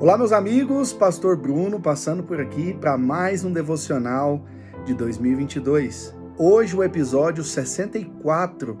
[0.00, 4.44] Olá, meus amigos, Pastor Bruno passando por aqui para mais um devocional
[4.84, 6.14] de 2022.
[6.38, 8.78] Hoje, o episódio 64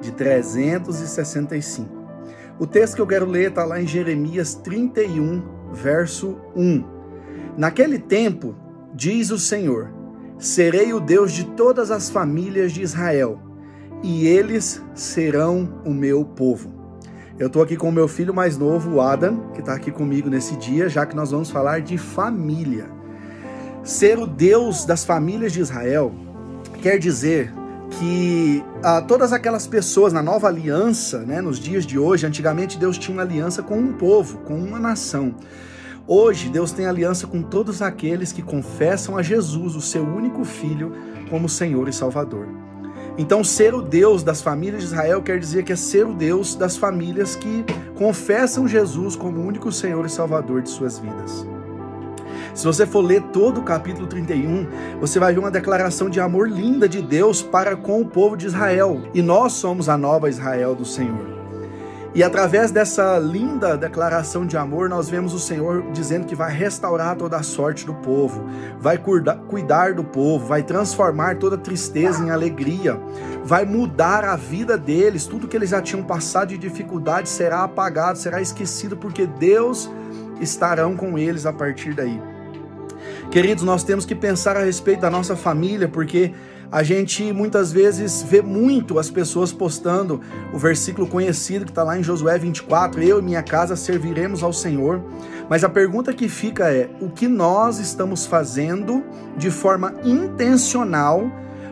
[0.00, 1.88] de 365.
[2.58, 6.84] O texto que eu quero ler está lá em Jeremias 31, verso 1.
[7.56, 8.56] Naquele tempo,
[8.92, 9.94] diz o Senhor:
[10.36, 13.40] Serei o Deus de todas as famílias de Israel,
[14.02, 16.75] e eles serão o meu povo.
[17.38, 20.30] Eu estou aqui com o meu filho mais novo, o Adam, que está aqui comigo
[20.30, 22.86] nesse dia, já que nós vamos falar de família.
[23.84, 26.14] Ser o Deus das famílias de Israel
[26.80, 27.52] quer dizer
[27.90, 32.96] que ah, todas aquelas pessoas na nova aliança, né, nos dias de hoje, antigamente Deus
[32.96, 35.34] tinha uma aliança com um povo, com uma nação.
[36.08, 40.90] Hoje, Deus tem aliança com todos aqueles que confessam a Jesus, o seu único filho,
[41.28, 42.46] como Senhor e Salvador.
[43.18, 46.54] Então, ser o Deus das famílias de Israel quer dizer que é ser o Deus
[46.54, 51.46] das famílias que confessam Jesus como o único Senhor e Salvador de suas vidas.
[52.54, 54.66] Se você for ler todo o capítulo 31,
[54.98, 58.46] você vai ver uma declaração de amor linda de Deus para com o povo de
[58.46, 59.02] Israel.
[59.12, 61.35] E nós somos a nova Israel do Senhor.
[62.16, 67.14] E através dessa linda declaração de amor, nós vemos o Senhor dizendo que vai restaurar
[67.14, 68.42] toda a sorte do povo,
[68.80, 72.98] vai cuidar do povo, vai transformar toda tristeza em alegria,
[73.44, 78.16] vai mudar a vida deles, tudo que eles já tinham passado de dificuldade será apagado,
[78.16, 79.90] será esquecido, porque Deus
[80.40, 82.18] estarão com eles a partir daí.
[83.30, 86.32] Queridos, nós temos que pensar a respeito da nossa família, porque
[86.70, 90.20] a gente muitas vezes vê muito as pessoas postando
[90.52, 94.52] o versículo conhecido que está lá em Josué 24: Eu e minha casa serviremos ao
[94.52, 95.02] Senhor.
[95.48, 99.04] Mas a pergunta que fica é: o que nós estamos fazendo
[99.36, 101.30] de forma intencional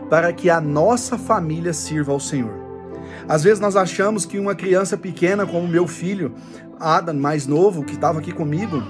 [0.08, 2.62] para que a nossa família sirva ao Senhor?
[3.28, 6.34] Às vezes nós achamos que uma criança pequena, como meu filho,
[6.78, 8.82] Adam, mais novo, que estava aqui comigo,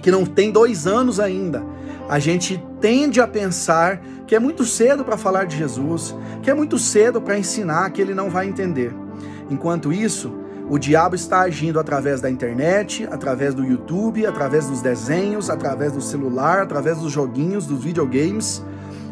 [0.00, 1.64] que não tem dois anos ainda,
[2.08, 6.54] a gente tende a pensar que é muito cedo para falar de Jesus, que é
[6.54, 8.94] muito cedo para ensinar, que ele não vai entender.
[9.50, 10.32] Enquanto isso,
[10.68, 16.00] o diabo está agindo através da internet, através do YouTube, através dos desenhos, através do
[16.00, 18.64] celular, através dos joguinhos, dos videogames,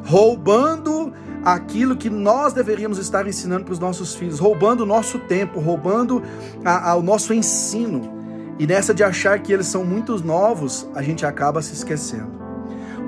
[0.04, 1.12] roubando
[1.44, 6.22] aquilo que nós deveríamos estar ensinando para os nossos filhos, roubando o nosso tempo, roubando
[6.64, 8.20] a, a, o nosso ensino.
[8.58, 12.39] E nessa de achar que eles são muito novos, a gente acaba se esquecendo.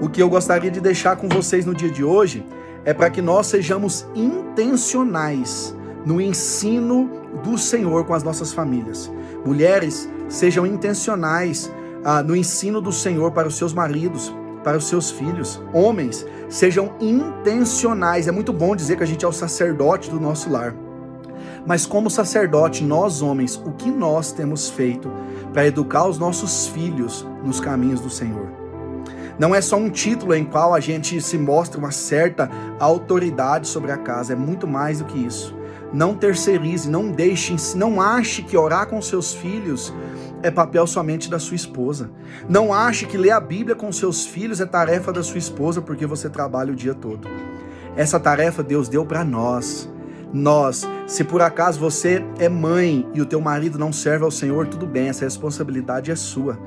[0.03, 2.45] O que eu gostaria de deixar com vocês no dia de hoje
[2.85, 7.09] é para que nós sejamos intencionais no ensino
[7.45, 9.09] do Senhor com as nossas famílias.
[9.47, 11.71] Mulheres, sejam intencionais
[12.03, 15.63] ah, no ensino do Senhor para os seus maridos, para os seus filhos.
[15.73, 18.27] Homens, sejam intencionais.
[18.27, 20.75] É muito bom dizer que a gente é o sacerdote do nosso lar.
[21.65, 25.09] Mas como sacerdote, nós homens, o que nós temos feito
[25.53, 28.62] para educar os nossos filhos nos caminhos do Senhor?
[29.43, 32.49] Não é só um título em qual a gente se mostra uma certa
[32.79, 35.53] autoridade sobre a casa, é muito mais do que isso.
[35.93, 39.93] Não terceirize, não deixe, não ache que orar com seus filhos
[40.45, 42.09] é papel somente da sua esposa.
[42.49, 46.07] Não ache que ler a Bíblia com seus filhos é tarefa da sua esposa porque
[46.07, 47.27] você trabalha o dia todo.
[47.97, 49.93] Essa tarefa Deus deu para nós
[50.33, 50.89] nós.
[51.07, 54.87] Se por acaso você é mãe e o teu marido não serve ao Senhor, tudo
[54.87, 56.59] bem, essa responsabilidade é sua.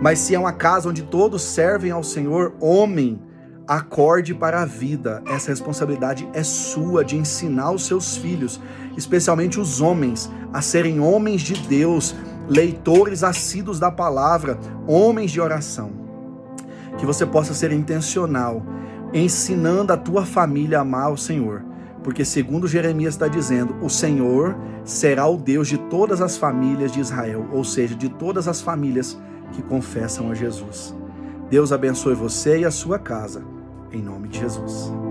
[0.00, 3.20] Mas se é uma casa onde todos servem ao Senhor, homem,
[3.68, 5.22] acorde para a vida.
[5.26, 8.60] Essa responsabilidade é sua de ensinar os seus filhos,
[8.96, 12.14] especialmente os homens, a serem homens de Deus,
[12.48, 15.92] leitores assíduos da palavra, homens de oração.
[16.98, 18.62] Que você possa ser intencional,
[19.12, 21.69] ensinando a tua família a amar o Senhor
[22.02, 27.00] porque, segundo Jeremias está dizendo, o Senhor será o Deus de todas as famílias de
[27.00, 29.18] Israel, ou seja, de todas as famílias
[29.52, 30.94] que confessam a Jesus.
[31.50, 33.42] Deus abençoe você e a sua casa,
[33.92, 35.09] em nome de Jesus.